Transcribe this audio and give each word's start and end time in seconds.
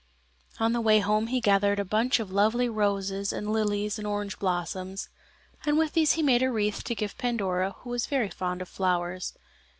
On 0.59 0.73
the 0.73 0.81
way 0.81 0.97
home 0.97 1.27
he 1.27 1.39
gathered 1.39 1.77
a 1.79 1.85
bunch 1.85 2.19
of 2.19 2.31
lovely 2.31 2.67
roses, 2.67 3.31
and 3.31 3.53
lilies, 3.53 3.99
and 3.99 4.07
orange 4.07 4.39
blossoms, 4.39 5.09
and 5.63 5.77
with 5.77 5.93
these 5.93 6.13
he 6.13 6.23
made 6.23 6.41
a 6.41 6.49
wreath 6.49 6.83
to 6.85 6.95
give 6.95 7.19
Pandora, 7.19 7.75
who 7.81 7.91
was 7.91 8.07
very 8.07 8.31
fond 8.31 8.63
of 8.63 8.67
flowers. 8.67 9.35